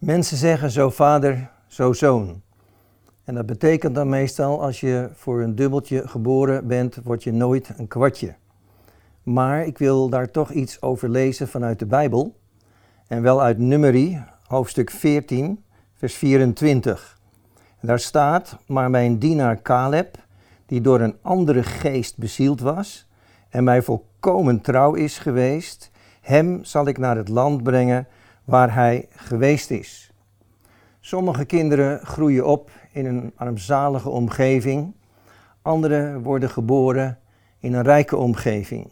Mensen 0.00 0.36
zeggen 0.36 0.70
zo 0.70 0.90
vader, 0.90 1.50
zo 1.66 1.92
zoon. 1.92 2.42
En 3.24 3.34
dat 3.34 3.46
betekent 3.46 3.94
dan 3.94 4.08
meestal 4.08 4.62
als 4.62 4.80
je 4.80 5.10
voor 5.14 5.42
een 5.42 5.54
dubbeltje 5.54 6.08
geboren 6.08 6.66
bent, 6.66 6.98
word 7.04 7.22
je 7.22 7.32
nooit 7.32 7.72
een 7.76 7.88
kwartje. 7.88 8.34
Maar 9.22 9.66
ik 9.66 9.78
wil 9.78 10.08
daar 10.08 10.30
toch 10.30 10.50
iets 10.50 10.82
over 10.82 11.08
lezen 11.08 11.48
vanuit 11.48 11.78
de 11.78 11.86
Bijbel. 11.86 12.36
En 13.06 13.22
wel 13.22 13.42
uit 13.42 13.58
Numeri, 13.58 14.22
hoofdstuk 14.46 14.90
14, 14.90 15.64
vers 15.94 16.14
24. 16.14 17.18
En 17.80 17.88
daar 17.88 18.00
staat, 18.00 18.58
maar 18.66 18.90
mijn 18.90 19.18
dienaar 19.18 19.62
Caleb, 19.62 20.16
die 20.66 20.80
door 20.80 21.00
een 21.00 21.16
andere 21.22 21.62
geest 21.62 22.18
bezield 22.18 22.60
was 22.60 23.08
en 23.48 23.64
mij 23.64 23.82
volkomen 23.82 24.60
trouw 24.60 24.94
is 24.94 25.18
geweest, 25.18 25.90
hem 26.20 26.64
zal 26.64 26.86
ik 26.86 26.98
naar 26.98 27.16
het 27.16 27.28
land 27.28 27.62
brengen 27.62 28.06
waar 28.50 28.74
hij 28.74 29.08
geweest 29.10 29.70
is. 29.70 30.12
Sommige 31.00 31.44
kinderen 31.44 32.06
groeien 32.06 32.46
op 32.46 32.70
in 32.92 33.06
een 33.06 33.32
armzalige 33.36 34.08
omgeving, 34.08 34.94
anderen 35.62 36.22
worden 36.22 36.50
geboren 36.50 37.18
in 37.58 37.74
een 37.74 37.82
rijke 37.82 38.16
omgeving. 38.16 38.90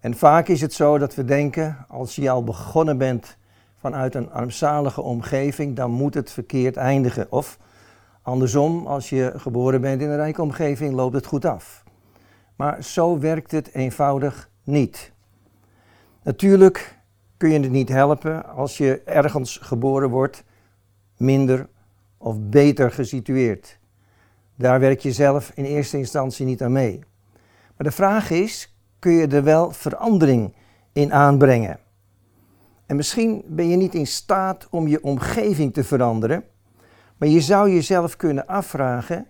En 0.00 0.16
vaak 0.16 0.48
is 0.48 0.60
het 0.60 0.72
zo 0.72 0.98
dat 0.98 1.14
we 1.14 1.24
denken, 1.24 1.84
als 1.88 2.16
je 2.16 2.30
al 2.30 2.44
begonnen 2.44 2.98
bent 2.98 3.36
vanuit 3.76 4.14
een 4.14 4.30
armzalige 4.30 5.02
omgeving, 5.02 5.76
dan 5.76 5.90
moet 5.90 6.14
het 6.14 6.30
verkeerd 6.30 6.76
eindigen. 6.76 7.32
Of 7.32 7.58
andersom, 8.22 8.86
als 8.86 9.08
je 9.08 9.32
geboren 9.36 9.80
bent 9.80 10.00
in 10.00 10.08
een 10.08 10.16
rijke 10.16 10.42
omgeving, 10.42 10.94
loopt 10.94 11.14
het 11.14 11.26
goed 11.26 11.44
af. 11.44 11.84
Maar 12.56 12.82
zo 12.82 13.18
werkt 13.18 13.50
het 13.50 13.74
eenvoudig 13.74 14.50
niet. 14.64 15.12
Natuurlijk 16.22 16.97
kun 17.38 17.50
je 17.50 17.60
het 17.60 17.70
niet 17.70 17.88
helpen 17.88 18.46
als 18.46 18.78
je 18.78 19.02
ergens 19.02 19.56
geboren 19.56 20.10
wordt 20.10 20.44
minder 21.16 21.68
of 22.18 22.36
beter 22.40 22.90
gesitueerd. 22.90 23.78
Daar 24.54 24.80
werk 24.80 25.00
je 25.00 25.12
zelf 25.12 25.52
in 25.54 25.64
eerste 25.64 25.98
instantie 25.98 26.46
niet 26.46 26.62
aan 26.62 26.72
mee. 26.72 26.98
Maar 27.76 27.86
de 27.86 27.90
vraag 27.90 28.30
is, 28.30 28.76
kun 28.98 29.12
je 29.12 29.26
er 29.26 29.44
wel 29.44 29.70
verandering 29.70 30.54
in 30.92 31.12
aanbrengen? 31.12 31.78
En 32.86 32.96
misschien 32.96 33.42
ben 33.46 33.68
je 33.68 33.76
niet 33.76 33.94
in 33.94 34.06
staat 34.06 34.66
om 34.70 34.88
je 34.88 35.02
omgeving 35.02 35.72
te 35.72 35.84
veranderen, 35.84 36.44
maar 37.16 37.28
je 37.28 37.40
zou 37.40 37.70
jezelf 37.70 38.16
kunnen 38.16 38.46
afvragen, 38.46 39.26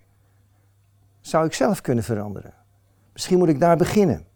zou 1.20 1.46
ik 1.46 1.52
zelf 1.52 1.80
kunnen 1.80 2.04
veranderen? 2.04 2.54
Misschien 3.12 3.38
moet 3.38 3.48
ik 3.48 3.60
daar 3.60 3.76
beginnen. 3.76 4.26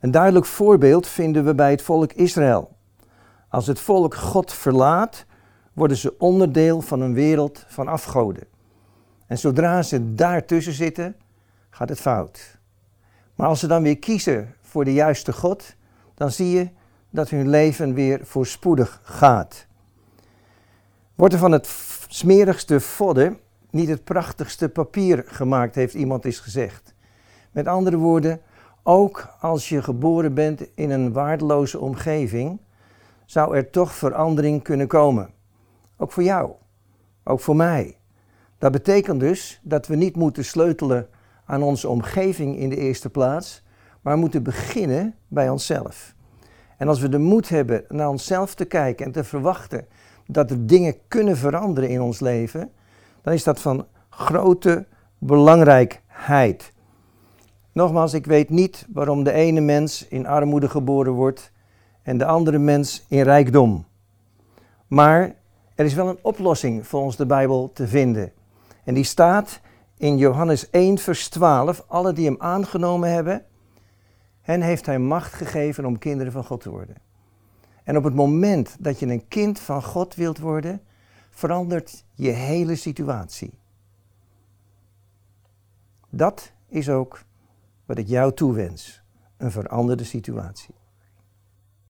Een 0.00 0.10
duidelijk 0.10 0.46
voorbeeld 0.46 1.06
vinden 1.06 1.44
we 1.44 1.54
bij 1.54 1.70
het 1.70 1.82
volk 1.82 2.12
Israël. 2.12 2.75
Als 3.48 3.66
het 3.66 3.80
volk 3.80 4.14
God 4.14 4.52
verlaat, 4.52 5.24
worden 5.72 5.96
ze 5.96 6.18
onderdeel 6.18 6.80
van 6.80 7.00
een 7.00 7.14
wereld 7.14 7.64
van 7.68 7.88
afgoden. 7.88 8.44
En 9.26 9.38
zodra 9.38 9.82
ze 9.82 10.14
daartussen 10.14 10.72
zitten, 10.72 11.16
gaat 11.70 11.88
het 11.88 12.00
fout. 12.00 12.58
Maar 13.34 13.48
als 13.48 13.60
ze 13.60 13.66
dan 13.66 13.82
weer 13.82 13.98
kiezen 13.98 14.54
voor 14.60 14.84
de 14.84 14.92
juiste 14.92 15.32
God, 15.32 15.74
dan 16.14 16.30
zie 16.30 16.50
je 16.50 16.68
dat 17.10 17.30
hun 17.30 17.48
leven 17.48 17.94
weer 17.94 18.20
voorspoedig 18.22 19.00
gaat. 19.02 19.66
Wordt 21.14 21.34
er 21.34 21.40
van 21.40 21.52
het 21.52 21.68
smerigste 22.08 22.80
vodden 22.80 23.38
niet 23.70 23.88
het 23.88 24.04
prachtigste 24.04 24.68
papier 24.68 25.24
gemaakt, 25.26 25.74
heeft 25.74 25.94
iemand 25.94 26.24
eens 26.24 26.38
gezegd. 26.38 26.94
Met 27.52 27.66
andere 27.66 27.96
woorden, 27.96 28.40
ook 28.82 29.28
als 29.40 29.68
je 29.68 29.82
geboren 29.82 30.34
bent 30.34 30.66
in 30.74 30.90
een 30.90 31.12
waardeloze 31.12 31.80
omgeving, 31.80 32.58
zou 33.26 33.56
er 33.56 33.70
toch 33.70 33.92
verandering 33.92 34.62
kunnen 34.62 34.86
komen. 34.86 35.30
Ook 35.96 36.12
voor 36.12 36.22
jou, 36.22 36.52
ook 37.24 37.40
voor 37.40 37.56
mij. 37.56 37.98
Dat 38.58 38.72
betekent 38.72 39.20
dus 39.20 39.60
dat 39.62 39.86
we 39.86 39.96
niet 39.96 40.16
moeten 40.16 40.44
sleutelen 40.44 41.08
aan 41.44 41.62
onze 41.62 41.88
omgeving 41.88 42.56
in 42.56 42.68
de 42.68 42.76
eerste 42.76 43.10
plaats, 43.10 43.62
maar 44.00 44.16
moeten 44.16 44.42
beginnen 44.42 45.14
bij 45.28 45.48
onszelf. 45.48 46.14
En 46.76 46.88
als 46.88 47.00
we 47.00 47.08
de 47.08 47.18
moed 47.18 47.48
hebben 47.48 47.84
naar 47.88 48.08
onszelf 48.08 48.54
te 48.54 48.64
kijken 48.64 49.06
en 49.06 49.12
te 49.12 49.24
verwachten 49.24 49.86
dat 50.26 50.50
er 50.50 50.66
dingen 50.66 50.96
kunnen 51.08 51.36
veranderen 51.36 51.90
in 51.90 52.00
ons 52.00 52.20
leven, 52.20 52.70
dan 53.22 53.32
is 53.32 53.44
dat 53.44 53.60
van 53.60 53.86
grote 54.10 54.86
belangrijkheid. 55.18 56.72
Nogmaals, 57.72 58.14
ik 58.14 58.26
weet 58.26 58.50
niet 58.50 58.86
waarom 58.92 59.24
de 59.24 59.32
ene 59.32 59.60
mens 59.60 60.08
in 60.08 60.26
armoede 60.26 60.68
geboren 60.68 61.12
wordt 61.12 61.52
en 62.06 62.18
de 62.18 62.24
andere 62.24 62.58
mens 62.58 63.04
in 63.08 63.22
rijkdom. 63.22 63.86
Maar 64.86 65.34
er 65.74 65.84
is 65.84 65.94
wel 65.94 66.08
een 66.08 66.18
oplossing 66.22 66.86
volgens 66.86 67.16
de 67.16 67.26
Bijbel 67.26 67.70
te 67.72 67.88
vinden. 67.88 68.32
En 68.84 68.94
die 68.94 69.04
staat 69.04 69.60
in 69.96 70.16
Johannes 70.16 70.70
1, 70.70 70.98
vers 70.98 71.28
12. 71.28 71.84
Alle 71.86 72.12
die 72.12 72.26
hem 72.26 72.36
aangenomen 72.38 73.12
hebben, 73.12 73.44
hen 74.40 74.60
heeft 74.60 74.86
hij 74.86 74.98
macht 74.98 75.32
gegeven 75.32 75.84
om 75.84 75.98
kinderen 75.98 76.32
van 76.32 76.44
God 76.44 76.60
te 76.60 76.70
worden. 76.70 76.96
En 77.84 77.96
op 77.96 78.04
het 78.04 78.14
moment 78.14 78.76
dat 78.78 78.98
je 78.98 79.06
een 79.06 79.28
kind 79.28 79.58
van 79.58 79.82
God 79.82 80.14
wilt 80.14 80.38
worden, 80.38 80.80
verandert 81.30 82.04
je 82.14 82.30
hele 82.30 82.76
situatie. 82.76 83.58
Dat 86.10 86.52
is 86.68 86.88
ook 86.88 87.24
wat 87.84 87.98
ik 87.98 88.08
jou 88.08 88.32
toewens: 88.32 89.02
een 89.36 89.50
veranderde 89.50 90.04
situatie. 90.04 90.74